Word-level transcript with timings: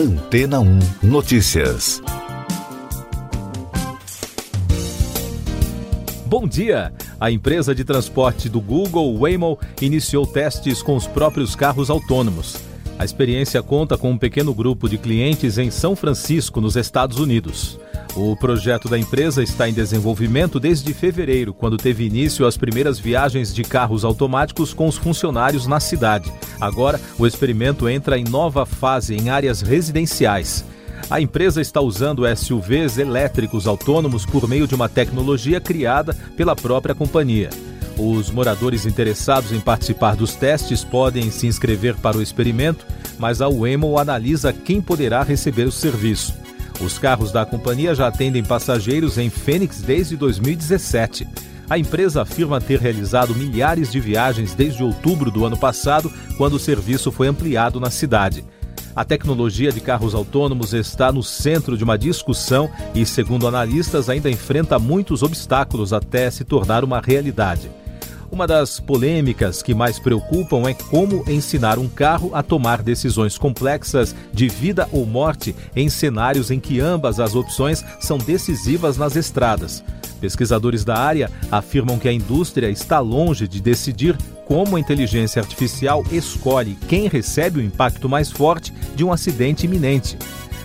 Antena 0.00 0.60
1 0.60 0.78
Notícias. 1.02 2.00
Bom 6.24 6.48
dia! 6.48 6.90
A 7.20 7.30
empresa 7.30 7.74
de 7.74 7.84
transporte 7.84 8.48
do 8.48 8.62
Google, 8.62 9.14
Waymo, 9.18 9.58
iniciou 9.78 10.26
testes 10.26 10.82
com 10.82 10.96
os 10.96 11.06
próprios 11.06 11.54
carros 11.54 11.90
autônomos. 11.90 12.69
A 13.00 13.04
experiência 13.06 13.62
conta 13.62 13.96
com 13.96 14.10
um 14.10 14.18
pequeno 14.18 14.52
grupo 14.52 14.86
de 14.86 14.98
clientes 14.98 15.56
em 15.56 15.70
São 15.70 15.96
Francisco, 15.96 16.60
nos 16.60 16.76
Estados 16.76 17.18
Unidos. 17.18 17.80
O 18.14 18.36
projeto 18.36 18.90
da 18.90 18.98
empresa 18.98 19.42
está 19.42 19.66
em 19.66 19.72
desenvolvimento 19.72 20.60
desde 20.60 20.92
fevereiro, 20.92 21.54
quando 21.54 21.78
teve 21.78 22.04
início 22.04 22.46
as 22.46 22.58
primeiras 22.58 22.98
viagens 22.98 23.54
de 23.54 23.62
carros 23.62 24.04
automáticos 24.04 24.74
com 24.74 24.86
os 24.86 24.98
funcionários 24.98 25.66
na 25.66 25.80
cidade. 25.80 26.30
Agora, 26.60 27.00
o 27.18 27.26
experimento 27.26 27.88
entra 27.88 28.18
em 28.18 28.24
nova 28.24 28.66
fase 28.66 29.16
em 29.16 29.30
áreas 29.30 29.62
residenciais. 29.62 30.62
A 31.08 31.22
empresa 31.22 31.62
está 31.62 31.80
usando 31.80 32.24
SUVs 32.36 32.98
elétricos 32.98 33.66
autônomos 33.66 34.26
por 34.26 34.46
meio 34.46 34.68
de 34.68 34.74
uma 34.74 34.90
tecnologia 34.90 35.58
criada 35.58 36.14
pela 36.36 36.54
própria 36.54 36.94
companhia. 36.94 37.48
Os 38.02 38.30
moradores 38.30 38.86
interessados 38.86 39.52
em 39.52 39.60
participar 39.60 40.16
dos 40.16 40.34
testes 40.34 40.82
podem 40.82 41.30
se 41.30 41.46
inscrever 41.46 41.94
para 41.96 42.16
o 42.16 42.22
experimento, 42.22 42.86
mas 43.18 43.42
a 43.42 43.48
Waymo 43.48 43.98
analisa 43.98 44.54
quem 44.54 44.80
poderá 44.80 45.22
receber 45.22 45.64
o 45.64 45.72
serviço. 45.72 46.32
Os 46.80 46.98
carros 46.98 47.30
da 47.30 47.44
companhia 47.44 47.94
já 47.94 48.06
atendem 48.06 48.42
passageiros 48.42 49.18
em 49.18 49.28
Fênix 49.28 49.82
desde 49.82 50.16
2017. 50.16 51.28
A 51.68 51.76
empresa 51.76 52.22
afirma 52.22 52.58
ter 52.58 52.80
realizado 52.80 53.34
milhares 53.34 53.92
de 53.92 54.00
viagens 54.00 54.54
desde 54.54 54.82
outubro 54.82 55.30
do 55.30 55.44
ano 55.44 55.58
passado, 55.58 56.10
quando 56.38 56.54
o 56.54 56.58
serviço 56.58 57.12
foi 57.12 57.28
ampliado 57.28 57.78
na 57.78 57.90
cidade. 57.90 58.42
A 58.96 59.04
tecnologia 59.04 59.70
de 59.70 59.80
carros 59.80 60.14
autônomos 60.14 60.72
está 60.72 61.12
no 61.12 61.22
centro 61.22 61.76
de 61.76 61.84
uma 61.84 61.98
discussão 61.98 62.70
e, 62.94 63.04
segundo 63.04 63.46
analistas, 63.46 64.08
ainda 64.08 64.30
enfrenta 64.30 64.78
muitos 64.78 65.22
obstáculos 65.22 65.92
até 65.92 66.30
se 66.30 66.44
tornar 66.44 66.82
uma 66.82 66.98
realidade. 66.98 67.70
Uma 68.32 68.46
das 68.46 68.78
polêmicas 68.78 69.60
que 69.60 69.74
mais 69.74 69.98
preocupam 69.98 70.68
é 70.68 70.72
como 70.72 71.24
ensinar 71.28 71.80
um 71.80 71.88
carro 71.88 72.30
a 72.32 72.44
tomar 72.44 72.80
decisões 72.80 73.36
complexas 73.36 74.14
de 74.32 74.48
vida 74.48 74.88
ou 74.92 75.04
morte 75.04 75.54
em 75.74 75.88
cenários 75.88 76.48
em 76.48 76.60
que 76.60 76.78
ambas 76.78 77.18
as 77.18 77.34
opções 77.34 77.84
são 77.98 78.18
decisivas 78.18 78.96
nas 78.96 79.16
estradas. 79.16 79.82
Pesquisadores 80.20 80.84
da 80.84 80.96
área 80.96 81.28
afirmam 81.50 81.98
que 81.98 82.08
a 82.08 82.12
indústria 82.12 82.70
está 82.70 83.00
longe 83.00 83.48
de 83.48 83.60
decidir 83.60 84.16
como 84.46 84.76
a 84.76 84.80
inteligência 84.80 85.42
artificial 85.42 86.04
escolhe 86.12 86.78
quem 86.88 87.08
recebe 87.08 87.58
o 87.58 87.62
impacto 87.62 88.08
mais 88.08 88.30
forte 88.30 88.72
de 88.94 89.02
um 89.02 89.12
acidente 89.12 89.66
iminente. 89.66 90.16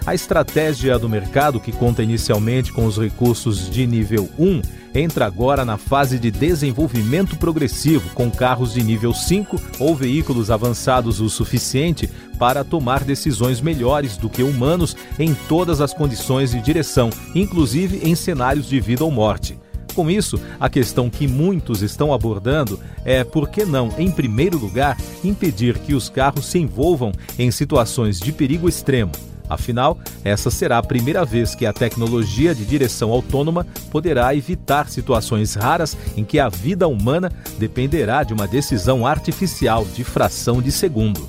A 0.06 0.14
estratégia 0.14 1.00
do 1.00 1.10
mercado, 1.10 1.60
que 1.60 1.72
conta 1.72 2.04
inicialmente 2.04 2.72
com 2.72 2.86
os 2.86 2.96
recursos 2.96 3.68
de 3.68 3.88
nível 3.88 4.30
1, 4.38 4.62
entra 4.94 5.26
agora 5.26 5.66
na 5.66 5.78
fase 5.78 6.20
de 6.20 6.30
desenvolvimento 6.30 7.36
progressivo, 7.38 8.08
com 8.14 8.30
carros 8.30 8.72
de 8.72 8.84
nível 8.84 9.16
5 9.16 9.60
ou 9.80 9.96
veículos 9.96 10.52
avançados 10.52 11.20
o 11.20 11.28
suficiente 11.28 12.08
para 12.38 12.64
tomar 12.64 13.04
decisões 13.04 13.60
melhores 13.60 14.16
do 14.16 14.30
que 14.30 14.44
humanos 14.44 14.96
em 15.18 15.34
todas 15.50 15.82
as 15.82 15.92
condições 15.92 16.52
de 16.52 16.62
direção, 16.62 17.10
inclusive 17.34 18.08
em 18.08 18.14
cenários 18.14 18.68
de 18.68 18.80
vida 18.80 19.04
ou 19.04 19.10
morte. 19.10 19.58
Com 19.96 20.12
isso, 20.12 20.40
a 20.60 20.70
questão 20.70 21.10
que 21.10 21.28
muitos 21.28 21.82
estão 21.82 22.14
abordando 22.14 22.80
é 23.04 23.24
por 23.24 23.50
que 23.50 23.66
não, 23.66 23.90
em 23.98 24.12
primeiro 24.12 24.60
lugar, 24.60 24.98
impedir 25.24 25.80
que 25.80 25.96
os 25.96 26.10
carros 26.10 26.46
se 26.46 26.60
envolvam 26.60 27.12
em 27.40 27.50
situações 27.50 28.20
de 28.20 28.32
perigo 28.32 28.70
extremo 28.70 29.12
Afinal, 29.50 29.98
essa 30.24 30.50
será 30.50 30.78
a 30.78 30.84
primeira 30.84 31.24
vez 31.24 31.54
que 31.54 31.66
a 31.66 31.74
tecnologia 31.74 32.56
de 32.56 32.66
direção 32.66 33.12
autônoma 33.12 33.66
poderá 33.92 34.36
evitar 34.36 34.90
situações 34.90 35.56
raras 35.56 35.96
em 36.18 36.24
que 36.24 36.40
a 36.40 36.50
vida 36.50 36.88
humana 36.88 37.32
dependerá 37.58 38.24
de 38.24 38.34
uma 38.34 38.48
decisão 38.48 39.06
artificial 39.06 39.86
de 39.86 40.04
fração 40.04 40.62
de 40.62 40.72
segundo. 40.72 41.28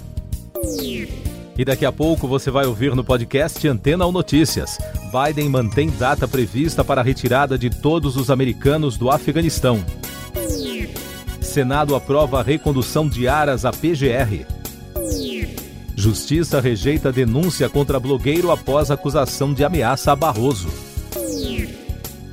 E 1.59 1.65
daqui 1.65 1.87
a 1.87 1.93
pouco 1.93 2.29
você 2.29 2.51
vai 2.51 2.67
ouvir 2.67 2.95
no 2.95 3.03
podcast 3.03 3.67
Antena 3.67 4.05
ou 4.05 4.13
Notícias. 4.13 4.79
Biden 5.11 5.49
mantém 5.49 5.89
data 5.89 6.29
prevista 6.29 6.85
para 6.85 7.01
a 7.01 7.05
retirada 7.05 7.57
de 7.57 7.71
todos 7.71 8.17
os 8.17 8.31
americanos 8.31 8.99
do 8.99 9.11
Afeganistão. 9.11 9.83
Senado 11.41 11.95
aprova 11.95 12.41
a 12.41 12.43
recondução 12.43 13.09
de 13.09 13.27
Aras 13.27 13.65
à 13.65 13.73
PGR. 13.73 14.56
Justiça 16.07 16.61
rejeita 16.61 17.11
denúncia 17.11 17.69
contra 17.69 17.99
blogueiro 17.99 18.53
após 18.53 18.93
acusação 18.93 19.53
de 19.53 19.65
ameaça 19.65 20.13
a 20.13 20.15
Barroso. 20.15 20.69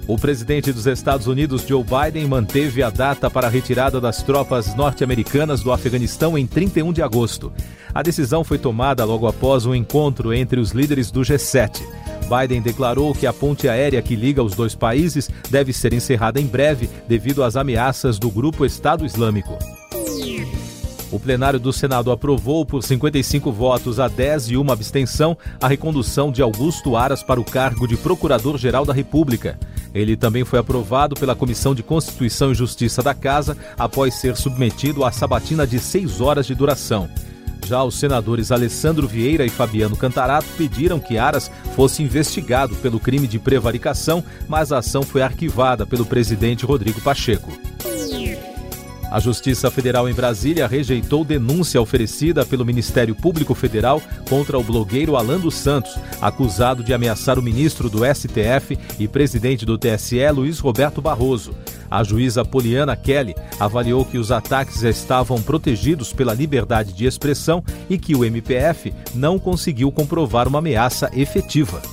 O 0.08 0.16
presidente 0.16 0.72
dos 0.72 0.86
Estados 0.86 1.26
Unidos, 1.26 1.66
Joe 1.68 1.84
Biden, 1.84 2.28
manteve 2.28 2.84
a 2.84 2.92
data 2.92 3.32
para 3.32 3.48
a 3.48 3.50
retirada 3.50 4.00
das 4.00 4.22
tropas 4.22 4.76
norte-americanas 4.76 5.64
do 5.64 5.72
Afeganistão 5.72 6.38
em 6.38 6.46
31 6.46 6.94
de 6.94 7.02
agosto. 7.02 7.52
A 7.92 8.04
decisão 8.04 8.44
foi 8.44 8.60
tomada 8.60 9.04
logo 9.06 9.26
após 9.26 9.66
um 9.66 9.74
encontro 9.74 10.32
entre 10.32 10.60
os 10.60 10.70
líderes 10.70 11.10
do 11.10 11.22
G7. 11.22 11.82
Biden 12.30 12.62
declarou 12.62 13.12
que 13.16 13.26
a 13.26 13.34
ponte 13.34 13.68
aérea 13.68 14.04
que 14.04 14.16
liga 14.16 14.44
os 14.44 14.54
dois 14.54 14.76
países 14.76 15.32
deve 15.50 15.74
ser 15.74 15.94
encerrada 15.96 16.40
em 16.40 16.46
breve 16.46 16.88
devido 17.08 17.44
às 17.44 17.56
ameaças 17.56 18.20
do 18.20 18.30
grupo 18.30 18.68
Estado 18.68 19.04
Islâmico. 19.04 19.58
O 21.14 21.20
plenário 21.20 21.60
do 21.60 21.72
Senado 21.72 22.12
aprovou 22.12 22.66
por 22.66 22.82
55 22.82 23.52
votos 23.52 24.00
a 24.00 24.08
10 24.08 24.50
e 24.50 24.58
uma 24.58 24.74
abstenção 24.74 25.38
a 25.62 25.68
recondução 25.68 26.32
de 26.32 26.42
Augusto 26.42 26.98
Aras 26.98 27.22
para 27.22 27.40
o 27.40 27.46
cargo 27.46 27.88
de 27.88 27.96
Procurador-Geral 27.96 28.84
da 28.84 28.94
República. 28.94 29.60
Ele 29.94 30.18
também 30.18 30.44
foi 30.44 30.58
aprovado 30.58 31.14
pela 31.14 31.36
Comissão 31.36 31.76
de 31.76 31.84
Constituição 31.84 32.52
e 32.52 32.56
Justiça 32.56 33.04
da 33.04 33.14
Casa 33.14 33.56
após 33.78 34.16
ser 34.16 34.36
submetido 34.36 35.06
à 35.06 35.12
sabatina 35.12 35.68
de 35.68 35.78
seis 35.78 36.20
horas 36.20 36.48
de 36.48 36.56
duração. 36.56 37.08
Já 37.64 37.84
os 37.84 37.94
senadores 37.94 38.52
Alessandro 38.52 39.08
Vieira 39.08 39.46
e 39.46 39.50
Fabiano 39.50 39.96
Cantarato 39.96 40.48
pediram 40.58 41.00
que 41.00 41.20
Aras 41.20 41.52
fosse 41.76 42.02
investigado 42.02 42.74
pelo 42.78 43.00
crime 43.00 43.28
de 43.28 43.38
prevaricação, 43.38 44.24
mas 44.50 44.72
a 44.72 44.80
ação 44.80 45.04
foi 45.04 45.22
arquivada 45.22 45.86
pelo 45.86 46.08
presidente 46.08 46.66
Rodrigo 46.66 47.00
Pacheco. 47.02 47.54
A 49.14 49.20
Justiça 49.20 49.70
Federal 49.70 50.10
em 50.10 50.14
Brasília 50.14 50.66
rejeitou 50.66 51.24
denúncia 51.24 51.80
oferecida 51.80 52.44
pelo 52.44 52.66
Ministério 52.66 53.14
Público 53.14 53.54
Federal 53.54 54.02
contra 54.28 54.58
o 54.58 54.64
blogueiro 54.64 55.16
Alan 55.16 55.40
dos 55.40 55.54
Santos, 55.54 55.96
acusado 56.20 56.84
de 56.84 56.96
ameaçar 56.96 57.38
o 57.38 57.42
ministro 57.44 57.92
do 57.92 58.00
STF 58.04 58.76
e 58.98 59.08
presidente 59.08 59.68
do 59.68 59.78
TSE, 59.78 60.28
Luiz 60.32 60.58
Roberto 60.58 61.00
Barroso. 61.00 61.54
A 61.92 62.04
juíza 62.04 62.44
Poliana 62.44 62.96
Kelly 62.96 63.36
avaliou 63.60 64.04
que 64.04 64.18
os 64.18 64.32
ataques 64.32 64.82
estavam 64.82 65.40
protegidos 65.40 66.12
pela 66.12 66.34
liberdade 66.34 66.92
de 66.92 67.06
expressão 67.06 67.64
e 67.88 68.00
que 68.00 68.16
o 68.16 68.26
MPF 68.26 68.92
não 69.14 69.38
conseguiu 69.38 69.92
comprovar 69.92 70.48
uma 70.48 70.58
ameaça 70.58 71.12
efetiva. 71.14 71.84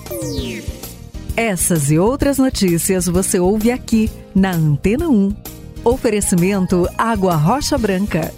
Essas 1.36 1.90
e 1.90 1.98
outras 1.98 2.38
notícias 2.38 3.04
você 3.04 3.38
ouve 3.38 3.70
aqui 3.70 4.10
na 4.34 4.52
Antena 4.52 5.06
1. 5.10 5.49
Oferecimento 5.82 6.86
Água 6.98 7.34
Rocha 7.36 7.78
Branca. 7.78 8.34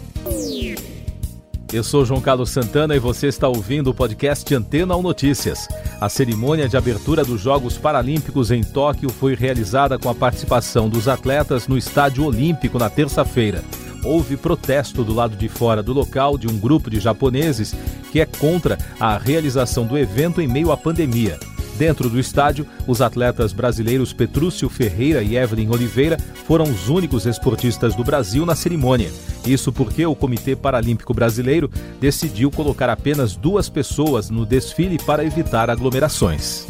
Eu 1.72 1.82
sou 1.82 2.04
João 2.04 2.20
Carlos 2.20 2.50
Santana 2.50 2.94
e 2.94 3.00
você 3.00 3.26
está 3.26 3.48
ouvindo 3.48 3.91
o 3.91 3.94
podcast 3.94 4.54
Antena 4.54 4.94
ou 4.94 5.03
Notícias. 5.03 5.66
A 6.00 6.08
cerimônia 6.08 6.69
de 6.69 6.76
abertura 6.76 7.25
dos 7.25 7.41
Jogos 7.41 7.76
Paralímpicos 7.76 8.53
em 8.53 8.62
Tóquio 8.62 9.10
foi 9.10 9.34
realizada 9.34 9.98
com 9.98 10.08
a 10.08 10.14
participação 10.14 10.88
dos 10.88 11.08
atletas 11.08 11.66
no 11.66 11.76
Estádio 11.76 12.25
Olímpico 12.25 12.78
na 12.78 12.88
terça-feira. 12.88 13.64
Houve 14.04 14.36
protesto 14.36 15.03
do 15.03 15.12
lado 15.12 15.34
de 15.34 15.48
fora 15.48 15.82
do 15.82 15.92
local 15.92 16.38
de 16.38 16.47
um 16.47 16.56
grupo 16.56 16.88
de 16.88 17.00
japoneses 17.00 17.74
que 18.12 18.20
é 18.20 18.26
contra 18.26 18.78
a 19.00 19.19
realização 19.19 19.84
do 19.84 19.98
evento 19.98 20.41
em 20.41 20.47
meio 20.47 20.71
à 20.71 20.77
pandemia. 20.77 21.41
Dentro 21.77 22.09
do 22.09 22.21
estádio, 22.21 22.66
os 22.86 23.01
atletas 23.01 23.53
brasileiros 23.53 24.13
Petrúcio 24.13 24.69
Ferreira 24.69 25.22
e 25.22 25.36
Evelyn 25.36 25.71
Oliveira 25.71 26.19
foram 26.47 26.65
os 26.65 26.89
únicos 26.89 27.27
esportistas 27.27 27.95
do 27.95 28.04
Brasil 28.04 28.45
na 28.45 28.54
cerimônia. 28.54 29.10
Isso 29.47 29.72
porque 29.72 30.04
o 30.04 30.15
Comitê 30.15 30.54
Paralímpico 30.54 31.15
Brasileiro 31.15 31.71
decidiu 32.01 32.51
colocar 32.51 32.89
apenas 32.91 33.34
duas 33.34 33.69
pessoas 33.69 34.30
no 34.30 34.45
desfile 34.45 34.98
para 34.98 35.24
evitar 35.24 35.71
aglomerações. 35.71 36.66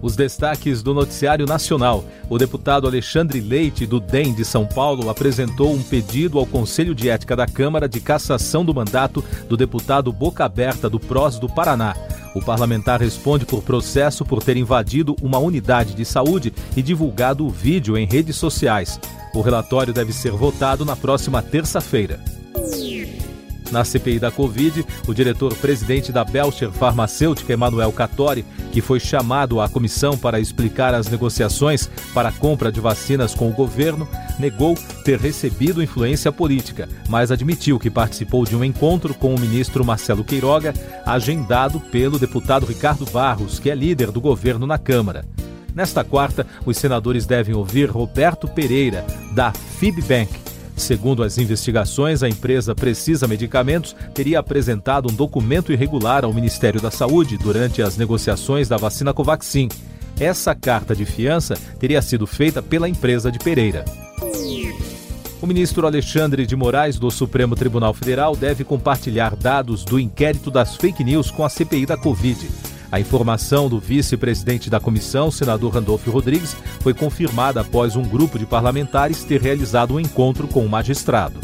Os 0.00 0.14
destaques 0.14 0.80
do 0.80 0.94
Noticiário 0.94 1.44
Nacional. 1.44 2.04
O 2.30 2.38
deputado 2.38 2.86
Alexandre 2.86 3.40
Leite, 3.40 3.84
do 3.84 3.98
DEM 3.98 4.32
de 4.32 4.44
São 4.44 4.64
Paulo, 4.64 5.10
apresentou 5.10 5.74
um 5.74 5.82
pedido 5.82 6.38
ao 6.38 6.46
Conselho 6.46 6.94
de 6.94 7.08
Ética 7.08 7.34
da 7.34 7.46
Câmara 7.46 7.88
de 7.88 8.00
cassação 8.00 8.64
do 8.64 8.72
mandato 8.72 9.24
do 9.48 9.56
deputado 9.56 10.12
Boca 10.12 10.44
Aberta 10.44 10.88
do 10.88 11.00
PROS 11.00 11.38
do 11.38 11.48
Paraná. 11.48 11.96
O 12.34 12.42
parlamentar 12.42 13.00
responde 13.00 13.44
por 13.44 13.62
processo 13.62 14.24
por 14.24 14.42
ter 14.42 14.56
invadido 14.56 15.16
uma 15.22 15.38
unidade 15.38 15.94
de 15.94 16.04
saúde 16.04 16.52
e 16.76 16.82
divulgado 16.82 17.46
o 17.46 17.50
vídeo 17.50 17.96
em 17.96 18.06
redes 18.06 18.36
sociais. 18.36 19.00
O 19.34 19.40
relatório 19.40 19.92
deve 19.92 20.12
ser 20.12 20.32
votado 20.32 20.84
na 20.84 20.96
próxima 20.96 21.42
terça-feira. 21.42 22.37
Na 23.70 23.84
CPI 23.84 24.18
da 24.18 24.30
Covid, 24.30 24.84
o 25.06 25.14
diretor-presidente 25.14 26.10
da 26.10 26.24
Belcher 26.24 26.70
Farmacêutica, 26.70 27.52
Emanuel 27.52 27.92
Cattori, 27.92 28.44
que 28.72 28.80
foi 28.80 28.98
chamado 28.98 29.60
à 29.60 29.68
comissão 29.68 30.16
para 30.16 30.40
explicar 30.40 30.94
as 30.94 31.08
negociações 31.08 31.90
para 32.14 32.30
a 32.30 32.32
compra 32.32 32.72
de 32.72 32.80
vacinas 32.80 33.34
com 33.34 33.48
o 33.48 33.52
governo, 33.52 34.08
negou 34.38 34.74
ter 35.04 35.18
recebido 35.18 35.82
influência 35.82 36.32
política, 36.32 36.88
mas 37.08 37.30
admitiu 37.30 37.78
que 37.78 37.90
participou 37.90 38.44
de 38.44 38.56
um 38.56 38.64
encontro 38.64 39.12
com 39.14 39.34
o 39.34 39.40
ministro 39.40 39.84
Marcelo 39.84 40.24
Queiroga, 40.24 40.72
agendado 41.04 41.80
pelo 41.80 42.18
deputado 42.18 42.66
Ricardo 42.66 43.04
Barros, 43.06 43.58
que 43.58 43.70
é 43.70 43.74
líder 43.74 44.10
do 44.10 44.20
governo 44.20 44.66
na 44.66 44.78
Câmara. 44.78 45.24
Nesta 45.74 46.02
quarta, 46.02 46.46
os 46.66 46.76
senadores 46.76 47.26
devem 47.26 47.54
ouvir 47.54 47.88
Roberto 47.88 48.48
Pereira, 48.48 49.04
da 49.32 49.52
FIBBank, 49.52 50.47
Segundo 50.78 51.22
as 51.22 51.38
investigações, 51.38 52.22
a 52.22 52.28
empresa 52.28 52.74
Precisa 52.74 53.26
Medicamentos 53.26 53.94
teria 54.14 54.38
apresentado 54.38 55.10
um 55.10 55.14
documento 55.14 55.72
irregular 55.72 56.24
ao 56.24 56.32
Ministério 56.32 56.80
da 56.80 56.90
Saúde 56.90 57.36
durante 57.36 57.82
as 57.82 57.96
negociações 57.96 58.68
da 58.68 58.76
vacina 58.76 59.12
Covaxin. 59.12 59.68
Essa 60.18 60.54
carta 60.54 60.94
de 60.94 61.04
fiança 61.04 61.56
teria 61.78 62.00
sido 62.00 62.26
feita 62.26 62.62
pela 62.62 62.88
empresa 62.88 63.30
de 63.30 63.38
Pereira. 63.38 63.84
O 65.40 65.46
ministro 65.46 65.86
Alexandre 65.86 66.46
de 66.46 66.56
Moraes, 66.56 66.98
do 66.98 67.10
Supremo 67.10 67.54
Tribunal 67.54 67.94
Federal, 67.94 68.34
deve 68.34 68.64
compartilhar 68.64 69.36
dados 69.36 69.84
do 69.84 69.98
inquérito 70.00 70.50
das 70.50 70.74
fake 70.74 71.04
news 71.04 71.30
com 71.30 71.44
a 71.44 71.48
CPI 71.48 71.86
da 71.86 71.96
Covid. 71.96 72.67
A 72.90 72.98
informação 72.98 73.68
do 73.68 73.78
vice-presidente 73.78 74.70
da 74.70 74.80
comissão, 74.80 75.30
senador 75.30 75.74
Randolfo 75.74 76.10
Rodrigues, 76.10 76.56
foi 76.80 76.94
confirmada 76.94 77.60
após 77.60 77.96
um 77.96 78.02
grupo 78.02 78.38
de 78.38 78.46
parlamentares 78.46 79.24
ter 79.24 79.42
realizado 79.42 79.92
um 79.94 80.00
encontro 80.00 80.48
com 80.48 80.64
o 80.64 80.68
magistrado. 80.68 81.38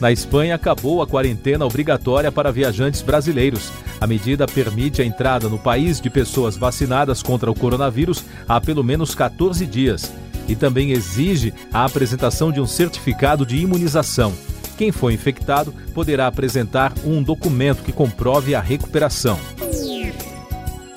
Na 0.00 0.12
Espanha, 0.12 0.54
acabou 0.54 1.02
a 1.02 1.06
quarentena 1.06 1.66
obrigatória 1.66 2.30
para 2.30 2.52
viajantes 2.52 3.02
brasileiros. 3.02 3.72
A 4.00 4.06
medida 4.06 4.46
permite 4.46 5.02
a 5.02 5.04
entrada 5.04 5.48
no 5.48 5.58
país 5.58 6.00
de 6.00 6.08
pessoas 6.08 6.56
vacinadas 6.56 7.22
contra 7.22 7.50
o 7.50 7.54
coronavírus 7.54 8.24
há 8.48 8.60
pelo 8.60 8.84
menos 8.84 9.14
14 9.14 9.66
dias 9.66 10.12
e 10.46 10.54
também 10.54 10.92
exige 10.92 11.52
a 11.72 11.84
apresentação 11.84 12.52
de 12.52 12.60
um 12.60 12.66
certificado 12.66 13.44
de 13.44 13.56
imunização. 13.56 14.32
Quem 14.78 14.92
foi 14.92 15.12
infectado 15.12 15.74
poderá 15.92 16.28
apresentar 16.28 16.92
um 17.04 17.20
documento 17.20 17.82
que 17.82 17.92
comprove 17.92 18.54
a 18.54 18.60
recuperação. 18.60 19.38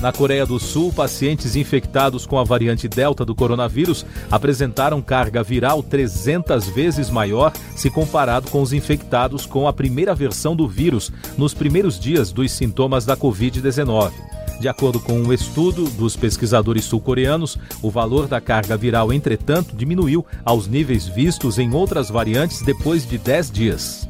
Na 0.01 0.11
Coreia 0.11 0.47
do 0.47 0.59
Sul, 0.59 0.91
pacientes 0.91 1.55
infectados 1.55 2.25
com 2.25 2.39
a 2.39 2.43
variante 2.43 2.87
Delta 2.87 3.23
do 3.23 3.35
coronavírus 3.35 4.03
apresentaram 4.31 4.99
carga 4.99 5.43
viral 5.43 5.83
300 5.83 6.67
vezes 6.69 7.11
maior 7.11 7.53
se 7.75 7.87
comparado 7.87 8.49
com 8.49 8.63
os 8.63 8.73
infectados 8.73 9.45
com 9.45 9.67
a 9.67 9.73
primeira 9.73 10.15
versão 10.15 10.55
do 10.55 10.67
vírus 10.67 11.11
nos 11.37 11.53
primeiros 11.53 11.99
dias 11.99 12.31
dos 12.31 12.51
sintomas 12.51 13.05
da 13.05 13.15
Covid-19. 13.15 14.11
De 14.59 14.67
acordo 14.67 14.99
com 14.99 15.13
um 15.13 15.31
estudo 15.31 15.85
dos 15.91 16.15
pesquisadores 16.15 16.85
sul-coreanos, 16.85 17.57
o 17.79 17.91
valor 17.91 18.27
da 18.27 18.41
carga 18.41 18.75
viral, 18.75 19.13
entretanto, 19.13 19.75
diminuiu 19.75 20.25
aos 20.43 20.67
níveis 20.67 21.07
vistos 21.07 21.59
em 21.59 21.75
outras 21.75 22.09
variantes 22.09 22.63
depois 22.63 23.07
de 23.07 23.19
10 23.19 23.51
dias. 23.51 24.09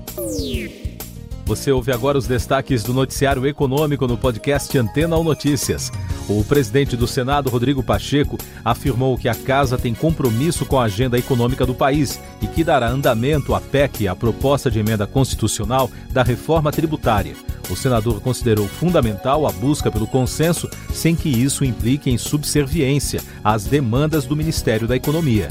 Você 1.51 1.69
ouve 1.69 1.91
agora 1.91 2.17
os 2.17 2.27
destaques 2.27 2.81
do 2.81 2.93
noticiário 2.93 3.45
econômico 3.45 4.07
no 4.07 4.17
podcast 4.17 4.77
Antena 4.77 5.17
ou 5.17 5.21
Notícias. 5.21 5.91
O 6.29 6.45
presidente 6.45 6.95
do 6.95 7.05
Senado, 7.05 7.49
Rodrigo 7.49 7.83
Pacheco, 7.83 8.37
afirmou 8.63 9.17
que 9.17 9.27
a 9.27 9.35
casa 9.35 9.77
tem 9.77 9.93
compromisso 9.93 10.65
com 10.65 10.79
a 10.79 10.85
agenda 10.85 11.19
econômica 11.19 11.65
do 11.65 11.75
país 11.75 12.21
e 12.41 12.47
que 12.47 12.63
dará 12.63 12.87
andamento 12.87 13.53
à 13.53 13.59
PEC, 13.59 14.07
a 14.07 14.15
proposta 14.15 14.71
de 14.71 14.79
emenda 14.79 15.05
constitucional 15.05 15.91
da 16.09 16.23
reforma 16.23 16.71
tributária. 16.71 17.35
O 17.69 17.75
senador 17.75 18.21
considerou 18.21 18.69
fundamental 18.69 19.45
a 19.45 19.51
busca 19.51 19.91
pelo 19.91 20.07
consenso, 20.07 20.69
sem 20.93 21.17
que 21.17 21.27
isso 21.27 21.65
implique 21.65 22.09
em 22.09 22.17
subserviência 22.17 23.21
às 23.43 23.65
demandas 23.65 24.25
do 24.25 24.37
Ministério 24.37 24.87
da 24.87 24.95
Economia 24.95 25.49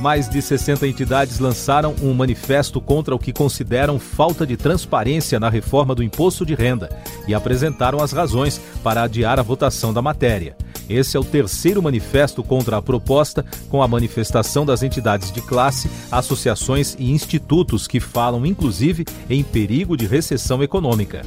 mais 0.00 0.28
de 0.28 0.40
60 0.42 0.86
entidades 0.86 1.38
lançaram 1.38 1.94
um 2.02 2.12
manifesto 2.12 2.80
contra 2.80 3.14
o 3.14 3.18
que 3.18 3.32
consideram 3.32 3.98
falta 3.98 4.46
de 4.46 4.56
transparência 4.56 5.40
na 5.40 5.48
reforma 5.48 5.94
do 5.94 6.02
imposto 6.02 6.44
de 6.44 6.54
renda 6.54 6.88
e 7.26 7.34
apresentaram 7.34 8.00
as 8.00 8.12
razões 8.12 8.60
para 8.82 9.02
adiar 9.02 9.38
a 9.38 9.42
votação 9.42 9.92
da 9.92 10.02
matéria. 10.02 10.56
Esse 10.88 11.16
é 11.16 11.20
o 11.20 11.24
terceiro 11.24 11.82
manifesto 11.82 12.44
contra 12.44 12.76
a 12.76 12.82
proposta, 12.82 13.44
com 13.68 13.82
a 13.82 13.88
manifestação 13.88 14.64
das 14.64 14.82
entidades 14.82 15.32
de 15.32 15.40
classe, 15.40 15.90
associações 16.12 16.94
e 16.98 17.10
institutos 17.10 17.88
que 17.88 17.98
falam, 17.98 18.46
inclusive, 18.46 19.04
em 19.28 19.42
perigo 19.42 19.96
de 19.96 20.06
recessão 20.06 20.62
econômica. 20.62 21.22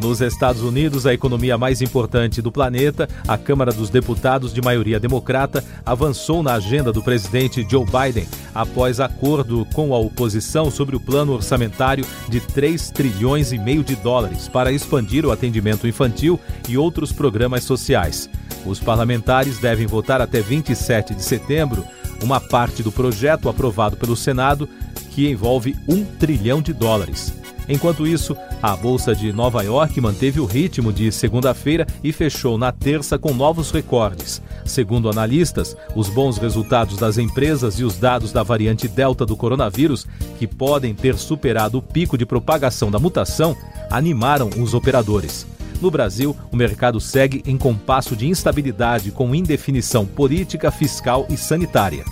Nos 0.00 0.22
Estados 0.22 0.62
Unidos, 0.62 1.04
a 1.04 1.12
economia 1.12 1.58
mais 1.58 1.82
importante 1.82 2.40
do 2.40 2.50
planeta, 2.50 3.06
a 3.28 3.36
Câmara 3.36 3.70
dos 3.70 3.90
Deputados 3.90 4.52
de 4.52 4.62
maioria 4.62 4.98
democrata 4.98 5.62
avançou 5.84 6.42
na 6.42 6.54
agenda 6.54 6.90
do 6.90 7.02
presidente 7.02 7.66
Joe 7.68 7.84
Biden 7.84 8.26
após 8.54 8.98
acordo 8.98 9.66
com 9.74 9.94
a 9.94 9.98
oposição 9.98 10.70
sobre 10.70 10.96
o 10.96 11.00
plano 11.00 11.34
orçamentário 11.34 12.06
de 12.30 12.40
3 12.40 12.90
trilhões 12.90 13.52
e 13.52 13.58
meio 13.58 13.84
de 13.84 13.94
dólares 13.94 14.48
para 14.48 14.72
expandir 14.72 15.26
o 15.26 15.30
atendimento 15.30 15.86
infantil 15.86 16.40
e 16.66 16.78
outros 16.78 17.12
programas 17.12 17.64
sociais. 17.64 18.30
Os 18.64 18.80
parlamentares 18.80 19.58
devem 19.58 19.86
votar 19.86 20.22
até 20.22 20.40
27 20.40 21.14
de 21.14 21.22
setembro 21.22 21.84
uma 22.22 22.40
parte 22.40 22.82
do 22.82 22.90
projeto 22.90 23.50
aprovado 23.50 23.98
pelo 23.98 24.16
Senado 24.16 24.66
que 25.10 25.28
envolve 25.28 25.76
um 25.86 26.04
trilhão 26.04 26.62
de 26.62 26.72
dólares. 26.72 27.39
Enquanto 27.68 28.06
isso, 28.06 28.36
a 28.62 28.74
Bolsa 28.76 29.14
de 29.14 29.32
Nova 29.32 29.62
York 29.62 30.00
manteve 30.00 30.40
o 30.40 30.44
ritmo 30.44 30.92
de 30.92 31.10
segunda-feira 31.12 31.86
e 32.02 32.12
fechou 32.12 32.58
na 32.58 32.72
terça 32.72 33.18
com 33.18 33.32
novos 33.32 33.70
recordes. 33.70 34.42
Segundo 34.64 35.08
analistas, 35.08 35.76
os 35.94 36.08
bons 36.08 36.38
resultados 36.38 36.96
das 36.96 37.18
empresas 37.18 37.78
e 37.78 37.84
os 37.84 37.96
dados 37.96 38.32
da 38.32 38.42
variante 38.42 38.88
Delta 38.88 39.24
do 39.24 39.36
coronavírus, 39.36 40.06
que 40.38 40.46
podem 40.46 40.94
ter 40.94 41.16
superado 41.16 41.78
o 41.78 41.82
pico 41.82 42.18
de 42.18 42.26
propagação 42.26 42.90
da 42.90 42.98
mutação, 42.98 43.56
animaram 43.90 44.50
os 44.58 44.74
operadores. 44.74 45.46
No 45.80 45.90
Brasil, 45.90 46.36
o 46.52 46.56
mercado 46.56 47.00
segue 47.00 47.42
em 47.46 47.56
compasso 47.56 48.14
de 48.14 48.28
instabilidade 48.28 49.10
com 49.10 49.34
indefinição 49.34 50.04
política, 50.04 50.70
fiscal 50.70 51.26
e 51.30 51.36
sanitária. 51.36 52.04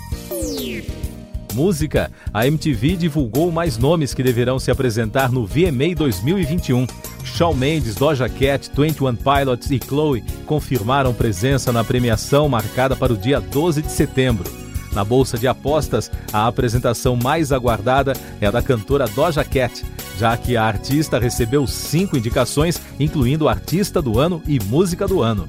Música, 1.53 2.11
a 2.33 2.45
MTV 2.45 2.95
divulgou 2.95 3.51
mais 3.51 3.77
nomes 3.77 4.13
que 4.13 4.23
deverão 4.23 4.59
se 4.59 4.71
apresentar 4.71 5.31
no 5.31 5.45
VMA 5.45 5.95
2021. 5.95 6.85
Shawn 7.23 7.53
Mendes, 7.53 7.95
Doja 7.95 8.29
Cat, 8.29 8.71
21 8.75 9.15
Pilots 9.15 9.71
e 9.71 9.79
Chloe 9.79 10.23
confirmaram 10.45 11.13
presença 11.13 11.71
na 11.71 11.83
premiação 11.83 12.47
marcada 12.47 12.95
para 12.95 13.13
o 13.13 13.17
dia 13.17 13.39
12 13.39 13.81
de 13.81 13.91
setembro. 13.91 14.49
Na 14.93 15.03
bolsa 15.03 15.37
de 15.37 15.47
apostas, 15.47 16.11
a 16.33 16.47
apresentação 16.47 17.15
mais 17.15 17.51
aguardada 17.51 18.13
é 18.41 18.47
a 18.47 18.51
da 18.51 18.61
cantora 18.61 19.07
Doja 19.07 19.43
Cat, 19.43 19.85
já 20.17 20.35
que 20.35 20.57
a 20.57 20.63
artista 20.63 21.19
recebeu 21.19 21.65
cinco 21.67 22.17
indicações, 22.17 22.81
incluindo 22.99 23.47
Artista 23.47 24.01
do 24.01 24.19
Ano 24.19 24.41
e 24.47 24.59
Música 24.59 25.07
do 25.07 25.21
Ano. 25.21 25.47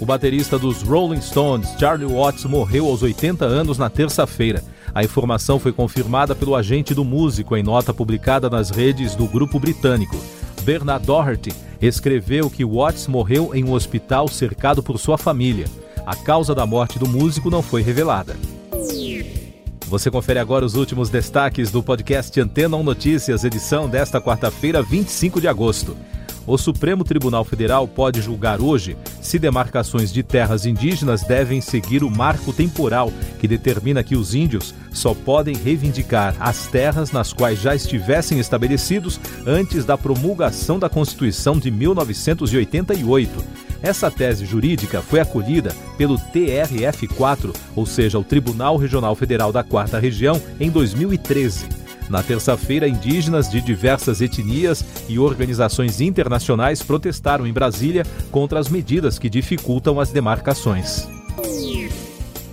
O 0.00 0.06
baterista 0.06 0.58
dos 0.58 0.80
Rolling 0.80 1.20
Stones, 1.20 1.68
Charlie 1.78 2.10
Watts, 2.10 2.46
morreu 2.46 2.86
aos 2.86 3.02
80 3.02 3.44
anos 3.44 3.76
na 3.76 3.90
terça-feira. 3.90 4.64
A 4.94 5.04
informação 5.04 5.58
foi 5.58 5.72
confirmada 5.72 6.34
pelo 6.34 6.56
agente 6.56 6.94
do 6.94 7.04
músico 7.04 7.54
em 7.54 7.62
nota 7.62 7.92
publicada 7.92 8.48
nas 8.48 8.70
redes 8.70 9.14
do 9.14 9.26
grupo 9.26 9.60
britânico. 9.60 10.16
Bernard 10.62 11.04
Doherty 11.04 11.52
escreveu 11.82 12.48
que 12.48 12.64
Watts 12.64 13.06
morreu 13.06 13.54
em 13.54 13.62
um 13.62 13.72
hospital 13.72 14.26
cercado 14.26 14.82
por 14.82 14.98
sua 14.98 15.18
família. 15.18 15.66
A 16.06 16.16
causa 16.16 16.54
da 16.54 16.64
morte 16.64 16.98
do 16.98 17.06
músico 17.06 17.50
não 17.50 17.60
foi 17.60 17.82
revelada. 17.82 18.38
Você 19.86 20.10
confere 20.10 20.38
agora 20.38 20.64
os 20.64 20.76
últimos 20.76 21.10
destaques 21.10 21.70
do 21.70 21.82
podcast 21.82 22.40
Antena 22.40 22.76
1 22.76 22.82
Notícias, 22.82 23.44
edição 23.44 23.86
desta 23.86 24.18
quarta-feira, 24.18 24.82
25 24.82 25.40
de 25.42 25.48
agosto. 25.48 25.94
O 26.46 26.56
Supremo 26.56 27.04
Tribunal 27.04 27.44
Federal 27.44 27.86
pode 27.86 28.20
julgar 28.20 28.60
hoje 28.60 28.96
se 29.20 29.38
demarcações 29.38 30.12
de 30.12 30.22
terras 30.22 30.64
indígenas 30.66 31.22
devem 31.22 31.60
seguir 31.60 32.02
o 32.02 32.10
marco 32.10 32.52
temporal 32.52 33.12
que 33.38 33.46
determina 33.46 34.02
que 34.02 34.16
os 34.16 34.34
índios 34.34 34.74
só 34.92 35.14
podem 35.14 35.54
reivindicar 35.54 36.34
as 36.40 36.66
terras 36.66 37.12
nas 37.12 37.32
quais 37.32 37.60
já 37.60 37.74
estivessem 37.74 38.38
estabelecidos 38.38 39.20
antes 39.46 39.84
da 39.84 39.96
promulgação 39.96 40.78
da 40.78 40.88
Constituição 40.88 41.58
de 41.58 41.70
1988. 41.70 43.44
Essa 43.82 44.10
tese 44.10 44.44
jurídica 44.44 45.00
foi 45.00 45.20
acolhida 45.20 45.74
pelo 45.96 46.18
TRF4, 46.18 47.54
ou 47.74 47.86
seja, 47.86 48.18
o 48.18 48.24
Tribunal 48.24 48.76
Regional 48.76 49.14
Federal 49.14 49.52
da 49.52 49.62
Quarta 49.62 49.98
Região, 49.98 50.40
em 50.58 50.70
2013. 50.70 51.79
Na 52.10 52.24
terça-feira, 52.24 52.88
indígenas 52.88 53.48
de 53.48 53.60
diversas 53.60 54.20
etnias 54.20 54.84
e 55.08 55.16
organizações 55.16 56.00
internacionais 56.00 56.82
protestaram 56.82 57.46
em 57.46 57.52
Brasília 57.52 58.04
contra 58.32 58.58
as 58.58 58.68
medidas 58.68 59.16
que 59.16 59.30
dificultam 59.30 60.00
as 60.00 60.10
demarcações. 60.10 61.08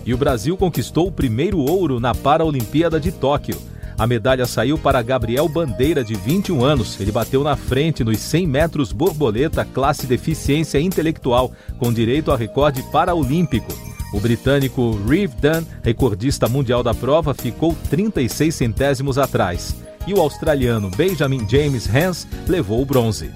E 0.05 0.13
o 0.13 0.17
Brasil 0.17 0.55
conquistou 0.55 1.07
o 1.07 1.11
primeiro 1.11 1.57
ouro 1.57 1.99
na 1.99 2.13
Paralimpíada 2.13 2.99
de 2.99 3.11
Tóquio. 3.11 3.57
A 3.97 4.05
medalha 4.05 4.45
saiu 4.45 4.77
para 4.77 5.01
Gabriel 5.01 5.49
Bandeira, 5.49 6.03
de 6.03 6.13
21 6.13 6.63
anos. 6.63 6.99
Ele 6.99 7.11
bateu 7.11 7.43
na 7.43 7.55
frente 7.55 8.03
nos 8.03 8.19
100 8.19 8.45
metros 8.45 8.91
borboleta, 8.91 9.65
classe 9.65 10.05
deficiência 10.05 10.79
intelectual, 10.79 11.51
com 11.79 11.91
direito 11.91 12.31
a 12.31 12.37
recorde 12.37 12.83
paraolímpico. 12.91 13.86
O 14.13 14.19
britânico 14.19 14.97
Reeve 15.07 15.35
Dunn, 15.41 15.65
recordista 15.83 16.47
mundial 16.47 16.81
da 16.81 16.93
prova, 16.93 17.33
ficou 17.33 17.75
36 17.89 18.55
centésimos 18.55 19.17
atrás. 19.17 19.75
E 20.05 20.13
o 20.13 20.21
australiano 20.21 20.89
Benjamin 20.89 21.45
James 21.49 21.93
Hans 21.93 22.25
levou 22.47 22.81
o 22.81 22.85
bronze. 22.85 23.29